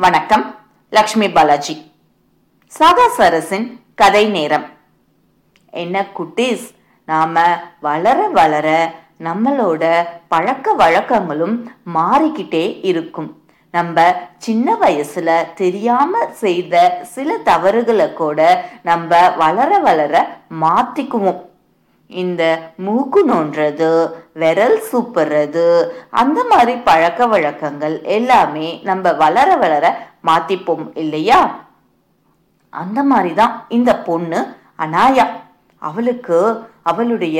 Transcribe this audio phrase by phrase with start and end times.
[0.00, 0.54] வணக்கம்
[0.90, 1.92] லக்ஷ்மி பாலாஜி.
[2.66, 3.08] சாகா
[3.94, 4.64] கதை நேரம்.
[5.70, 6.70] என்ன குட்டீஸ்
[7.06, 13.42] நாம வளர வளர நம்மளோட பழக்க வழக்கங்களும் மாறிக்கிட்டே இருக்கும்.
[13.70, 21.46] நம்ம சின்ன வயசுல தெரியாம செய்த சில தவறுகளை கூட நம்ம வளர வளர மாத்திக்குவோம்.
[22.06, 25.66] இந்த மூக்கு நோன்றது விரல் சூப்புறது
[26.10, 29.84] அந்த மாதிரி பழக்க வழக்கங்கள் எல்லாமே நம்ம வளர வளர
[30.26, 31.40] மாத்திப்போம் இல்லையா?
[32.72, 34.40] அந்த மாதிரி தான் இந்த பொண்ணு
[34.78, 35.26] அனாயா.
[35.82, 36.38] அவளுக்கு
[36.82, 37.38] அவளுடைய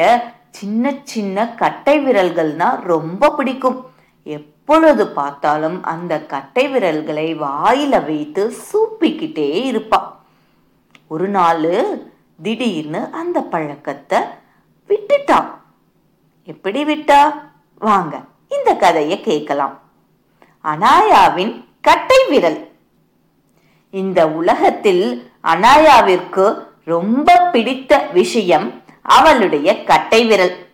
[0.50, 3.78] சின்ன சின்ன கட்டை விரல்கள்னா ரொம்ப பிடிக்கும்.
[4.22, 10.00] எப்பொழுது பார்த்தாலும் அந்த கட்டை விரல்களை வாயில வைத்து சூப்பிக்கிட்டே இருப்பா.
[11.06, 11.68] ஒரு நாள்
[12.42, 14.18] திடீர்னு அந்த பழக்கத்தை
[14.90, 15.48] விட்டுட்டான்
[16.52, 17.32] எப்படி விட்டா?
[17.78, 19.80] வாங்க இந்த கதையை கேட்கலாம்.
[20.64, 22.70] அனாயாவின் கட்டை விரல்.
[23.90, 30.66] இந்த உலகத்தில் அனாயாவிற்கு ரொம்ப பிடித்த விஷயம் அவளுடைய கட்டை விரல்.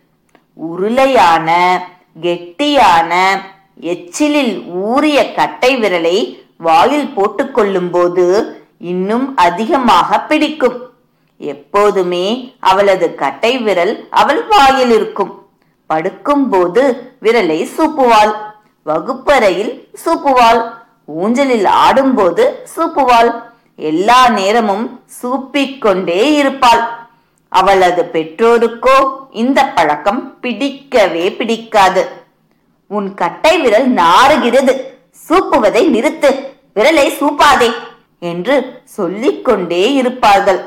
[0.70, 1.78] உருளையான
[2.22, 3.40] கெட்டியான
[3.80, 8.27] எச்சிலில் ஊறிய கட்டை விரலை வாயில் போட்டுக்கொள்ளும் போது
[8.78, 10.90] இன்னும் அதிகமாக பிடிக்கும்.
[11.38, 15.43] எப்போதுமே அவளது கட்டை விரல் அவள் வாயில் இருக்கும்
[15.88, 16.82] படுக்கும்போது
[17.22, 18.32] விரலை சூப்புவாள்.
[18.82, 20.60] வகுப்பறையில் சூப்புவாள்.
[21.06, 23.42] ஊஞ்சலில் ஆடும்போது சூப்புவாள்.
[23.77, 26.82] எல்லா நேரமும் சூப்பிக்கொண்டே இருப்பாள்.
[27.48, 28.96] அவளது பெற்றோருக்கோ
[29.30, 32.08] இந்த பழக்கம் பிடிக்கவே பிடிக்காது.
[32.86, 34.74] உன் கட்டை விரல் நாறுகிறது.
[35.28, 36.30] சூப்புவதை நிறுத்து.
[36.74, 37.72] விரலை சூப்பாதே
[38.18, 40.60] என்று சொல்லிக்கொண்டே இருப்பார்கள்.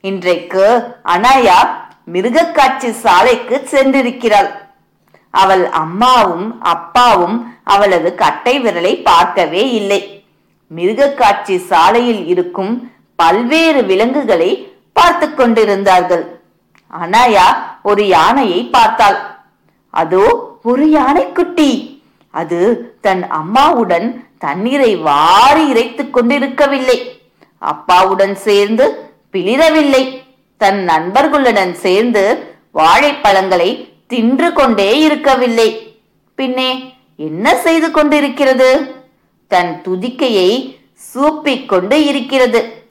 [0.00, 0.64] இன்றைக்கு
[1.04, 1.58] அனாயா
[2.06, 4.50] மிருகக்காட்சி சாலைக்கு சென்றிருக்கிறாள்.
[5.30, 10.24] அவள் அம்மாவும் அப்பாவும் அவளது கட்டை விரலை பார்க்கவே இல்லை.
[10.76, 16.40] மிருகக்காட்சி சாலையில் இருக்கும் பல்வேறு விலங்குகளை பார்த்து கொண்டிருந்தார்கள்.
[17.00, 19.16] அனாயா ஒரு யானையை பார்த்தாள்.
[19.90, 22.00] அதோ ஒரு யானைக்குட்டி.
[22.30, 27.20] அது தன் அம்மாவுடன் தண்ணீரை வாரி இறைத்துக் கொண்டிருக்கவில்லை.
[27.58, 30.21] அப்பாவுடன் சேர்ந்து பிளிரவில்லை.
[30.62, 35.98] தன் நண்பர்களுடன் சேர்ந்து வாழைப்பழங்களை தின்று கொண்டே இருக்கவில்லை.
[36.34, 38.94] பின்னே என்ன செய்து கொண்டிருக்கிறது?
[39.48, 40.78] தன் துதிக்கையை
[41.14, 42.86] சூப்பிக் கொண்டு இருக்கிறது.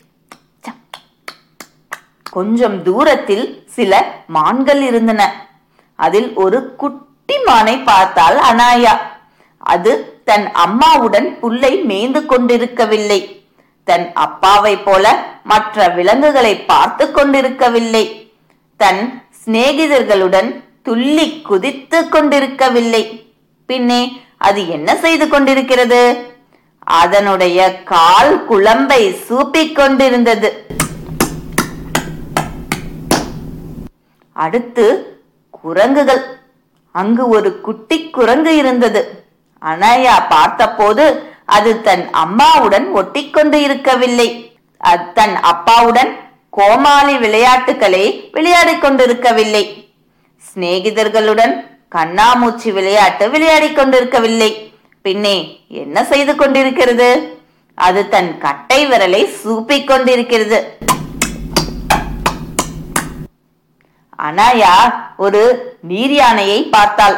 [2.32, 5.48] கொஞ்சம் தூரத்தில் சில மான்கள் இருந்தன.
[5.96, 8.98] அதில் ஒரு குட்டி மானை பார்த்தால் அனாயா.
[9.58, 13.41] அது தன் அம்மாவுடன் புல்லை மேய்ந்து கொண்டிருக்கவில்லை.
[13.84, 18.32] தன் அப்பாவை போல மற்ற விலங்குகளை பார்த்து கொண்டிருக்கவில்லை.
[18.78, 23.32] தன் சிநேகிதர்களுடன் துள்ளி குதித்து கொண்டிருக்கவில்லை.
[23.66, 26.30] பின்னே அது என்ன செய்து கொண்டிருக்கிறது?
[26.84, 30.66] அதனுடைய கால் குழம்பை சூப்பிக் கொண்டிருந்தது.
[34.32, 34.86] அடுத்து
[35.50, 36.24] குரங்குகள்.
[36.92, 39.26] அங்கு ஒரு குட்டி குரங்கு இருந்தது.
[39.62, 44.28] அனாயா பார்த்தபோது அது தன் அம்மாவுடன் ஒட்டிக்கொண்டு இருக்கவில்லை.
[44.78, 46.12] அது தன் அப்பாவுடன்
[46.50, 49.64] கோமாளி விளையாட்டுகளை விளையாடிக் கொண்டிருக்கவில்லை.
[50.48, 51.54] சிநேகிதர்களுடன்
[51.96, 54.52] கண்ணாமூச்சி விளையாட்டு விளையாடிக் கொண்டிருக்கவில்லை.
[55.02, 55.36] பின்னே
[55.68, 57.40] என்ன செய்து கொண்டிருக்கிறது?
[57.76, 60.60] அது தன் கட்டை விரலை சூப்பிக் கொண்டிருக்கிறது.
[64.28, 64.74] அனாயா
[65.18, 65.42] ஒரு
[65.82, 67.18] நீர் யானையை பார்த்தாள்.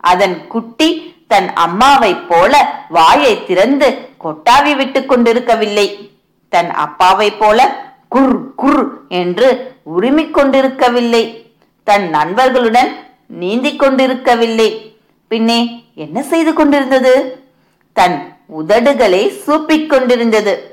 [0.00, 0.88] அதன் குட்டி
[1.26, 6.10] தன் அம்மாவைப் போல வாயை திறந்து கொட்டாவி விட்டுக் கொண்டிருக்கவில்லை.
[6.48, 11.52] தன் அப்பாவைப் போல குர் குர் என்று உரிமிக் கொண்டிருக்கவில்லை.
[11.84, 14.96] தன் நண்பர்களுடன் நீந்திக் கொண்டிருக்கவில்லை.
[15.28, 17.44] பின்னே என்ன செய்து கொண்டிருந்தது?
[17.92, 20.70] தன் உதடுகளை சூப்பிக் கொண்டிருந்தது.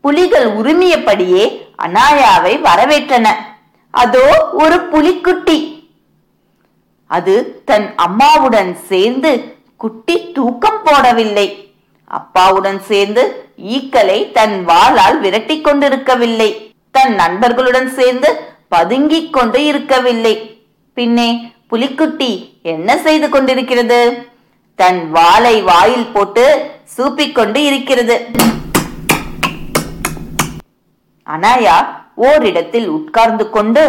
[0.00, 3.28] புலிகள் உரிமையபடியே அனாயாவை வரவேற்றன.
[3.90, 5.71] அதோ ஒரு புலிக்குட்டி.
[7.16, 7.34] அது
[7.70, 9.30] தன் அம்மாவுடன் சேர்ந்து
[9.82, 11.46] குட்டி தூக்கம் போடவில்லை.
[12.18, 13.22] அப்பாவுடன் சேர்ந்து
[13.74, 16.50] ஈக்களை தன் வாளால் விரட்டி கொண்டிருக்கவில்லை.
[16.96, 18.30] தன் நண்பர்களுடன் சேர்ந்து
[18.68, 20.34] பதுங்கிக் கொண்டு இருக்கவில்லை.
[20.96, 21.28] பின்னே
[21.70, 22.30] புலிக்குட்டி
[22.74, 24.00] என்ன செய்து கொண்டிருக்கிறது?
[24.80, 26.44] தன் வாளை வாயில் போட்டு
[26.96, 28.16] சூப்பிக் கொண்டு இருக்கிறது.
[31.26, 31.76] அனாயா
[32.26, 33.82] ஓரிடத்தில் உட்கார்ந்து கொண்டு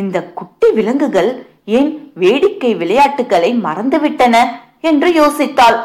[0.00, 1.30] இந்த குட்டி விலங்குகள்
[1.64, 4.36] ஏன் வேடிக்கை விளையாட்டுகளை மறந்துவிட்டன?
[4.80, 5.80] என்று யோசித்தாள்.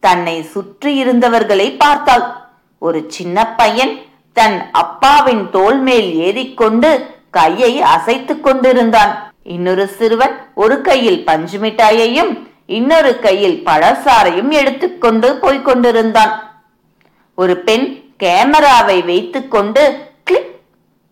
[0.00, 2.48] தன்னை சுற்றி இருந்தவர்களை பார்த்தாள்.
[2.78, 3.98] ஒரு சின்ன பையன்
[4.32, 9.32] தன் அப்பாவின் தோல் மேல் ஏறிக்கொண்டு கையை அசைத்துக் கொண்டிருந்தான்.
[9.42, 16.62] இன்னொரு சிறுவன் ஒரு கையில் பஞ்சு மிட்டாயையும் இன்னொரு கையில் பழசாரையும் எடுத்துக்கொண்டு போய்க் கொண்டிருந்தான்.
[17.34, 20.60] ஒரு பெண் கேமராவை வைத்துக்கொண்டு கிளிக்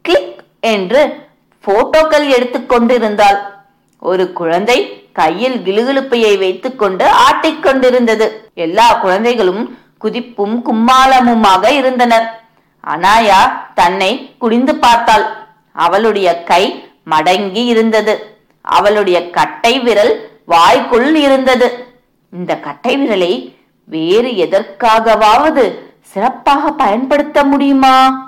[0.00, 1.26] கிளிக் என்று
[1.66, 3.56] போட்டோக்கள் எடுத்துக்கொண்டிருந்தாள்
[3.98, 12.40] ஒரு குழந்தை கையில் கிளுகிழுப்பையை வைத்துக்கொண்டு ஆட்டிக்கொண்டிருந்தது எல்லா குழந்தைகளும் குதிப்பும் கும்மாளமுமாக இருந்தனர்.
[12.86, 13.40] அனாயா
[13.74, 15.26] தன்னை குனிந்து பார்த்தாள்.
[15.72, 18.14] அவளுடைய கை மடங்கி இருந்தது.
[18.60, 21.86] அவளுடைய கட்டை விரல் வாய்க்குள் இருந்தது.
[22.30, 23.54] இந்த கட்டை விரலை
[23.84, 28.26] வேறு எதற்காகவாவது சிறப்பாக பயன்படுத்த முடியுமா?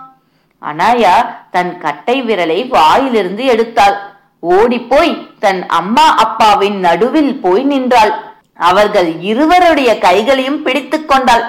[0.62, 1.14] அனாயா
[1.50, 3.96] தன் கட்டை விரலை வாயிலிருந்து எடுத்தாள்.
[4.40, 8.12] ஓடிப்போய் தன் அம்மா அப்பாவின் நடுவில் போய் நின்றாள்.
[8.54, 11.44] அவர்கள் இருவருடைய கைகளையும் பிடித்து கொண்டாள்.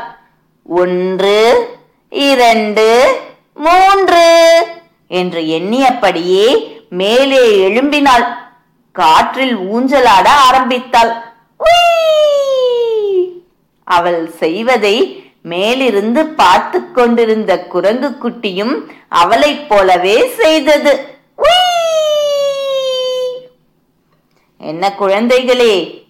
[0.64, 1.70] ஒன்று
[2.10, 3.20] இரண்டு
[3.56, 4.68] மூன்று
[5.08, 8.26] என்று எண்ணியபடியே மேலே எழும்பினாள்.
[8.92, 11.12] காற்றில் ஊஞ்சலாட ஆரம்பித்தாள்.
[13.84, 18.74] அவள் செய்வதை மேலிருந்து பார்த்து கொண்டிருந்த குரங்கு குட்டியும்
[19.08, 21.20] அவளைப் போலவே செய்தது.
[24.62, 26.04] என்ன குழந்தைகளே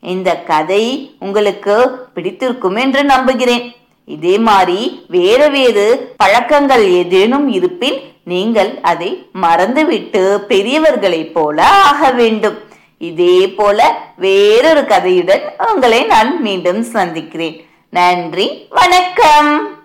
[0.00, 3.74] இந்த கதை உங்களுக்கு பிடித்திருக்கும் என்று நம்புகிறேன்.
[4.04, 12.58] இதே மாதிரி வேறு வேறு பழக்கங்கள் ஏதேனும் இருப்பின் நீங்கள் அதை மறந்துவிட்டு பெரியவர்களைப் போல ஆக வேண்டும்.
[12.98, 17.64] இதே போல வேறொரு கதையுடன் உங்களை நான் மீண்டும் சந்திக்கிறேன்.
[17.90, 19.79] நன்றி வணக்கம்.